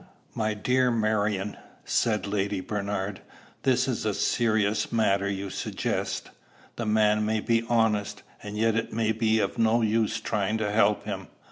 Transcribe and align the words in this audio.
"My 0.33 0.55
dear 0.55 0.89
Marion," 0.89 1.57
said 1.85 2.25
Lady 2.25 2.59
Bernard, 2.59 3.21
"this 3.61 3.87
is 3.87 4.03
a 4.03 4.15
serious 4.15 4.91
matter 4.91 5.29
you 5.29 5.51
suggest. 5.51 6.31
The 6.75 6.87
man 6.87 7.23
may 7.23 7.39
be 7.39 7.63
honest, 7.69 8.23
and 8.41 8.57
yet 8.57 8.73
it 8.75 8.91
may 8.91 9.11
be 9.11 9.37
of 9.39 9.59
no 9.59 9.83
use 9.83 10.19
trying 10.19 10.57
to 10.57 10.71
help 10.71 11.03
him. 11.03 11.27